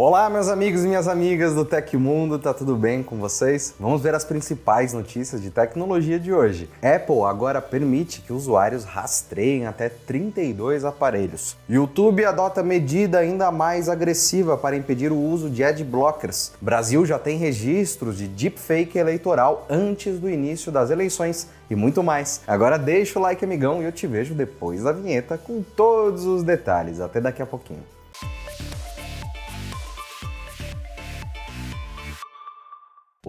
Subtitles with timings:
[0.00, 3.74] Olá, meus amigos e minhas amigas do Tecmundo, tá tudo bem com vocês?
[3.80, 6.70] Vamos ver as principais notícias de tecnologia de hoje.
[6.80, 11.56] Apple agora permite que usuários rastreiem até 32 aparelhos.
[11.68, 16.52] YouTube adota medida ainda mais agressiva para impedir o uso de ad blockers.
[16.60, 22.40] Brasil já tem registros de deepfake eleitoral antes do início das eleições e muito mais.
[22.46, 26.44] Agora deixa o like, amigão, e eu te vejo depois da vinheta com todos os
[26.44, 27.00] detalhes.
[27.00, 27.82] Até daqui a pouquinho.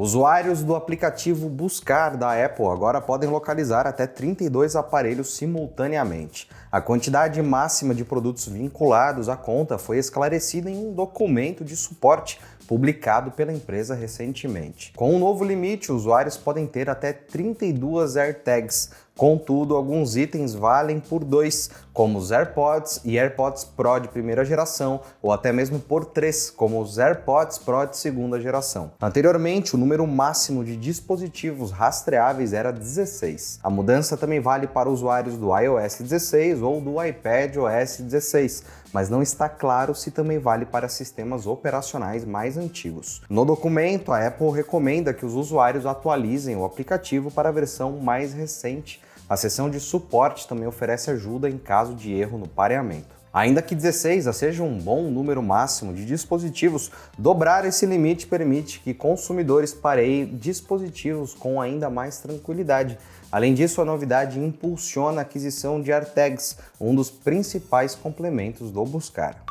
[0.01, 6.49] Usuários do aplicativo Buscar da Apple agora podem localizar até 32 aparelhos simultaneamente.
[6.71, 12.39] A quantidade máxima de produtos vinculados à conta foi esclarecida em um documento de suporte
[12.65, 14.93] publicado pela empresa recentemente.
[14.95, 20.97] Com o um novo limite, usuários podem ter até 32 AirTags, Contudo, alguns itens valem
[20.97, 26.05] por dois, como os AirPods e AirPods Pro de primeira geração, ou até mesmo por
[26.05, 28.93] três, como os AirPods Pro de segunda geração.
[29.01, 33.59] Anteriormente, o número máximo de dispositivos rastreáveis era 16.
[33.61, 39.09] A mudança também vale para usuários do iOS 16 ou do iPad OS 16, mas
[39.09, 43.21] não está claro se também vale para sistemas operacionais mais antigos.
[43.29, 48.33] No documento, a Apple recomenda que os usuários atualizem o aplicativo para a versão mais
[48.33, 53.19] recente a seção de suporte também oferece ajuda em caso de erro no pareamento.
[53.31, 58.91] Ainda que 16 seja um bom número máximo de dispositivos, dobrar esse limite permite que
[58.91, 62.97] consumidores pareiem dispositivos com ainda mais tranquilidade.
[63.31, 69.43] Além disso, a novidade impulsiona a aquisição de AirTags, um dos principais complementos do Buscar.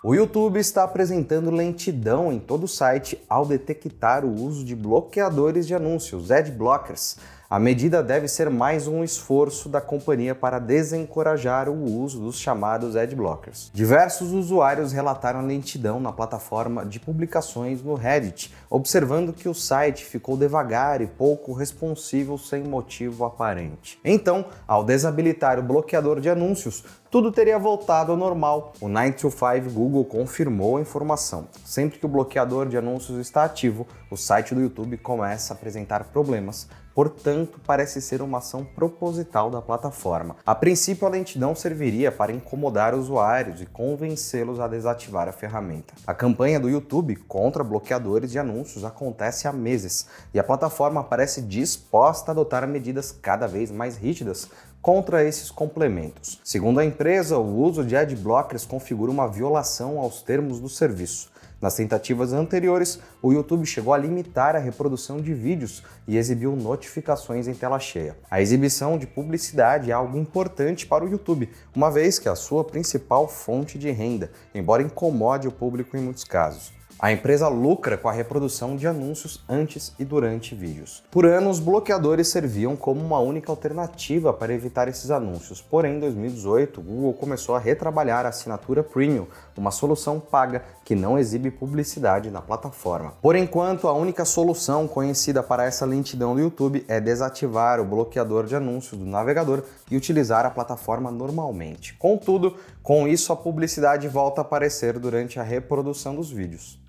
[0.00, 5.66] O YouTube está apresentando lentidão em todo o site ao detectar o uso de bloqueadores
[5.66, 7.16] de anúncios, ad blockers.
[7.50, 12.94] A medida deve ser mais um esforço da companhia para desencorajar o uso dos chamados
[12.94, 13.70] adblockers.
[13.72, 20.36] Diversos usuários relataram lentidão na plataforma de publicações no Reddit, observando que o site ficou
[20.36, 23.98] devagar e pouco responsivo sem motivo aparente.
[24.04, 28.74] Então, ao desabilitar o bloqueador de anúncios, tudo teria voltado ao normal.
[28.80, 31.48] O 925 Google confirmou a informação.
[31.64, 36.04] Sempre que o bloqueador de anúncios está ativo, o site do YouTube começa a apresentar
[36.04, 40.36] problemas, portanto, parece ser uma ação proposital da plataforma.
[40.44, 45.94] A princípio, a lentidão serviria para incomodar usuários e convencê-los a desativar a ferramenta.
[46.06, 51.40] A campanha do YouTube contra bloqueadores de anúncios acontece há meses e a plataforma parece
[51.40, 56.40] disposta a adotar medidas cada vez mais rígidas contra esses complementos.
[56.44, 61.30] Segundo a empresa, o uso de adblockers configura uma violação aos termos do serviço.
[61.60, 67.48] Nas tentativas anteriores, o YouTube chegou a limitar a reprodução de vídeos e exibiu notificações
[67.48, 68.16] em tela cheia.
[68.30, 72.36] A exibição de publicidade é algo importante para o YouTube, uma vez que é a
[72.36, 76.72] sua principal fonte de renda, embora incomode o público em muitos casos.
[77.00, 81.00] A empresa lucra com a reprodução de anúncios antes e durante vídeos.
[81.12, 85.62] Por anos, bloqueadores serviam como uma única alternativa para evitar esses anúncios.
[85.62, 90.96] Porém, em 2018, o Google começou a retrabalhar a assinatura Premium, uma solução paga que
[90.96, 93.12] não exibe publicidade na plataforma.
[93.22, 98.44] Por enquanto, a única solução conhecida para essa lentidão do YouTube é desativar o bloqueador
[98.44, 101.94] de anúncios do navegador e utilizar a plataforma normalmente.
[101.94, 102.56] Contudo,
[102.88, 106.80] com isso a publicidade volta a aparecer durante a reprodução dos vídeos.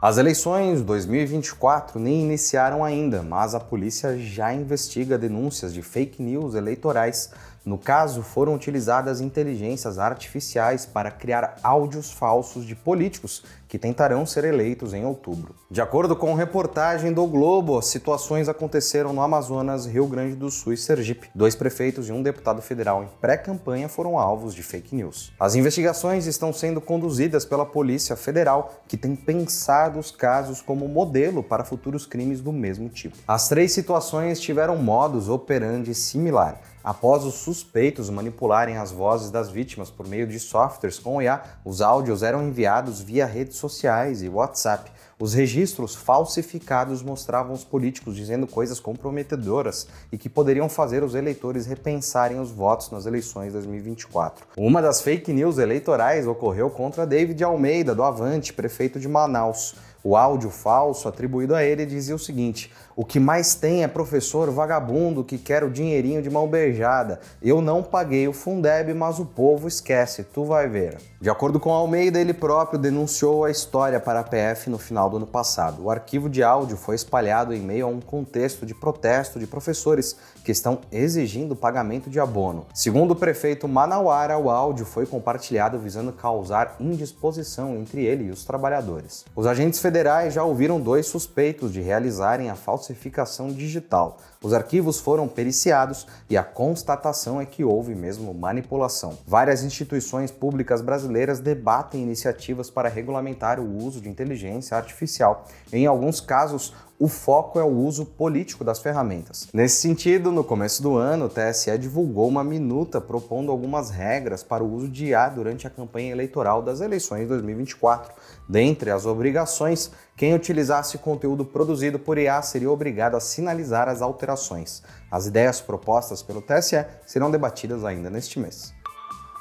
[0.00, 6.54] As eleições 2024 nem iniciaram ainda, mas a polícia já investiga denúncias de fake news
[6.54, 7.34] eleitorais
[7.66, 14.44] no caso, foram utilizadas inteligências artificiais para criar áudios falsos de políticos que tentarão ser
[14.44, 15.56] eleitos em outubro.
[15.68, 20.76] De acordo com reportagem do Globo, situações aconteceram no Amazonas, Rio Grande do Sul e
[20.76, 21.28] Sergipe.
[21.34, 25.32] Dois prefeitos e um deputado federal em pré-campanha foram alvos de fake news.
[25.40, 31.42] As investigações estão sendo conduzidas pela Polícia Federal, que tem pensado os casos como modelo
[31.42, 33.16] para futuros crimes do mesmo tipo.
[33.26, 39.90] As três situações tiveram modus operandi similar Após os suspeitos manipularem as vozes das vítimas
[39.90, 44.92] por meio de softwares com IA, os áudios eram enviados via redes sociais e WhatsApp.
[45.18, 51.66] Os registros falsificados mostravam os políticos dizendo coisas comprometedoras e que poderiam fazer os eleitores
[51.66, 54.46] repensarem os votos nas eleições de 2024.
[54.56, 59.74] Uma das fake news eleitorais ocorreu contra David Almeida, do Avante, prefeito de Manaus.
[60.08, 64.48] O áudio falso atribuído a ele dizia o seguinte: o que mais tem é professor
[64.52, 67.18] vagabundo que quer o dinheirinho de mão beijada.
[67.42, 70.96] Eu não paguei o Fundeb, mas o povo esquece, tu vai ver.
[71.20, 75.16] De acordo com Almeida, ele próprio denunciou a história para a PF no final do
[75.16, 75.82] ano passado.
[75.82, 80.16] O arquivo de áudio foi espalhado em meio a um contexto de protesto de professores
[80.44, 82.66] que estão exigindo pagamento de abono.
[82.72, 88.44] Segundo o prefeito Manauara, o áudio foi compartilhado visando causar indisposição entre ele e os
[88.44, 89.24] trabalhadores.
[89.34, 89.95] Os agentes federais
[90.30, 94.18] já ouviram dois suspeitos de realizarem a falsificação digital.
[94.42, 99.18] Os arquivos foram periciados e a constatação é que houve mesmo manipulação.
[99.26, 105.46] Várias instituições públicas brasileiras debatem iniciativas para regulamentar o uso de inteligência artificial.
[105.72, 109.48] Em alguns casos, o foco é o uso político das ferramentas.
[109.52, 114.64] Nesse sentido, no começo do ano, o TSE divulgou uma minuta propondo algumas regras para
[114.64, 118.14] o uso de IA durante a campanha eleitoral das eleições de 2024.
[118.48, 124.82] Dentre as obrigações, quem utilizasse conteúdo produzido por IA seria obrigado a sinalizar as alterações.
[125.10, 128.75] As ideias propostas pelo TSE serão debatidas ainda neste mês.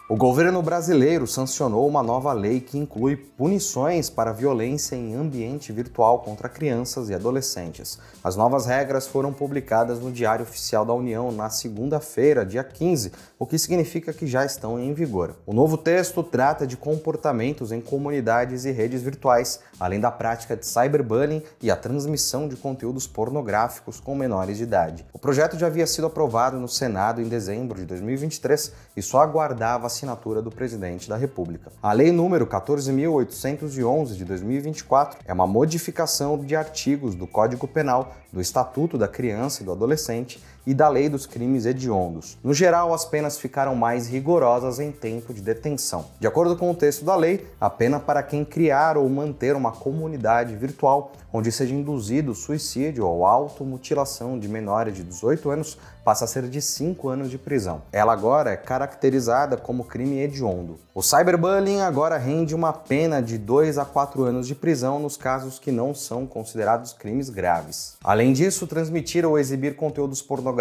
[0.07, 6.19] O governo brasileiro sancionou uma nova lei que inclui punições para violência em ambiente virtual
[6.19, 7.97] contra crianças e adolescentes.
[8.23, 13.47] As novas regras foram publicadas no Diário Oficial da União na segunda-feira, dia 15, o
[13.47, 15.37] que significa que já estão em vigor.
[15.43, 20.67] O novo texto trata de comportamentos em comunidades e redes virtuais, além da prática de
[20.67, 25.03] cyberbullying e a transmissão de conteúdos pornográficos com menores de idade.
[25.11, 29.94] O projeto já havia sido aprovado no Senado em dezembro de 2023 e só aguardava
[29.95, 31.71] assinatura do presidente da República.
[31.81, 38.41] A Lei número 14.811 de 2024 é uma modificação de artigos do Código Penal, do
[38.41, 42.37] Estatuto da Criança e do Adolescente e da Lei dos Crimes Hediondos.
[42.43, 46.05] No geral, as penas ficaram mais rigorosas em tempo de detenção.
[46.19, 49.71] De acordo com o texto da lei, a pena para quem criar ou manter uma
[49.71, 56.27] comunidade virtual onde seja induzido suicídio ou automutilação de menores de 18 anos passa a
[56.27, 57.81] ser de 5 anos de prisão.
[57.91, 60.77] Ela agora é caracterizada como crime hediondo.
[60.93, 65.57] O cyberbullying agora rende uma pena de 2 a 4 anos de prisão nos casos
[65.57, 67.97] que não são considerados crimes graves.
[68.03, 70.54] Além disso, transmitir ou exibir conteúdos pornográficos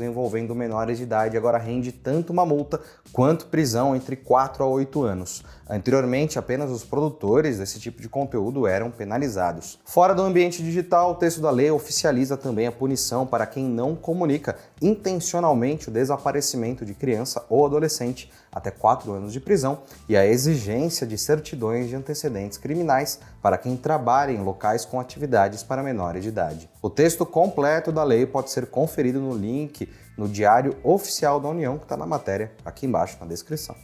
[0.00, 2.80] envolvendo menores de idade agora rende tanto uma multa
[3.12, 5.44] quanto prisão entre 4 a 8 anos.
[5.68, 9.78] Anteriormente, apenas os produtores desse tipo de conteúdo eram penalizados.
[9.84, 13.94] Fora do ambiente digital, o texto da lei oficializa também a punição para quem não
[13.94, 20.26] comunica intencionalmente o desaparecimento de criança ou adolescente até 4 anos de prisão e a
[20.26, 26.22] exigência de certidões de antecedentes criminais para quem trabalha em locais com atividades para menores
[26.22, 26.68] de idade.
[26.82, 31.78] O texto completo da lei pode ser conferido no link no Diário Oficial da União,
[31.78, 33.74] que está na matéria aqui embaixo na descrição.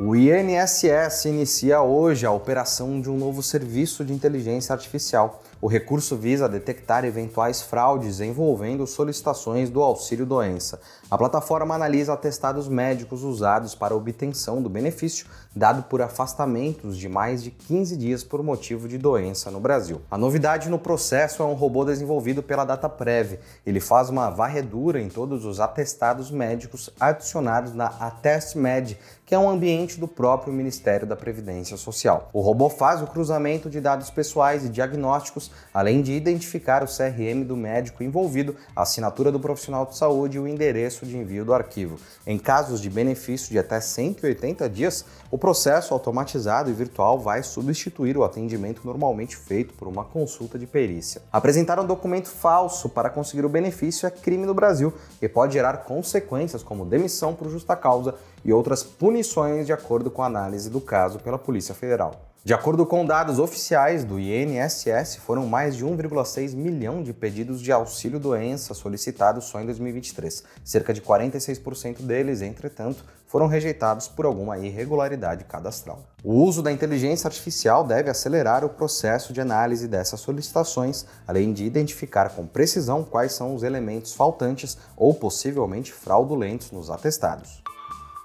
[0.00, 5.40] O INSS inicia hoje a operação de um novo serviço de inteligência artificial.
[5.62, 10.80] O recurso visa detectar eventuais fraudes envolvendo solicitações do auxílio doença.
[11.08, 17.40] A plataforma analisa atestados médicos usados para obtenção do benefício, dado por afastamentos de mais
[17.40, 20.02] de 15 dias por motivo de doença no Brasil.
[20.10, 23.38] A novidade no processo é um robô desenvolvido pela DataPrev.
[23.64, 29.48] Ele faz uma varredura em todos os atestados médicos adicionados na AtestMed, que é um
[29.48, 32.28] ambiente do próprio Ministério da Previdência Social.
[32.32, 37.42] O robô faz o cruzamento de dados pessoais e diagnósticos, além de identificar o CRM
[37.42, 41.54] do médico envolvido, a assinatura do profissional de saúde e o endereço de envio do
[41.54, 41.98] arquivo.
[42.26, 48.18] Em casos de benefício de até 180 dias, o processo automatizado e virtual vai substituir
[48.18, 51.22] o atendimento normalmente feito por uma consulta de perícia.
[51.32, 55.78] Apresentar um documento falso para conseguir o benefício é crime no Brasil e pode gerar
[55.78, 58.82] consequências como demissão por justa causa e outras
[59.14, 62.32] punições de acordo com a análise do caso pela Polícia Federal.
[62.44, 67.70] De acordo com dados oficiais do INSS, foram mais de 1,6 milhão de pedidos de
[67.70, 70.42] auxílio doença solicitados só em 2023.
[70.64, 76.02] Cerca de 46% deles, entretanto, foram rejeitados por alguma irregularidade cadastral.
[76.24, 81.64] O uso da inteligência artificial deve acelerar o processo de análise dessas solicitações, além de
[81.64, 87.63] identificar com precisão quais são os elementos faltantes ou possivelmente fraudulentos nos atestados.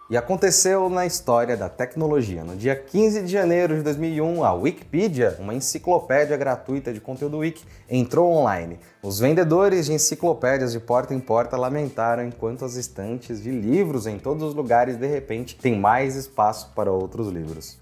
[0.09, 2.43] E aconteceu na história da tecnologia.
[2.43, 7.63] No dia 15 de janeiro de 2001, a Wikipedia, uma enciclopédia gratuita de conteúdo wiki,
[7.87, 8.79] entrou online.
[9.03, 14.17] Os vendedores de enciclopédias de porta em porta lamentaram enquanto as estantes de livros em
[14.17, 17.77] todos os lugares de repente têm mais espaço para outros livros.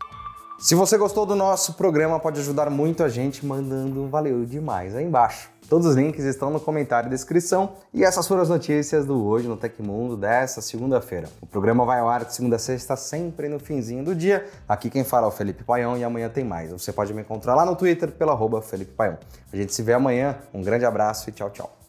[0.59, 4.95] Se você gostou do nosso programa, pode ajudar muito a gente mandando um valeu demais
[4.95, 5.51] aí embaixo.
[5.69, 7.73] Todos os links estão no comentário e descrição.
[7.93, 11.29] E essas foram as notícias do Hoje no Tecmundo dessa segunda-feira.
[11.39, 14.47] O programa vai ao ar de segunda a sexta, sempre no finzinho do dia.
[14.67, 16.71] Aqui quem fala é o Felipe Paião e amanhã tem mais.
[16.71, 19.19] Você pode me encontrar lá no Twitter pelo arroba Felipe Paião.
[19.53, 20.39] A gente se vê amanhã.
[20.51, 21.86] Um grande abraço e tchau, tchau.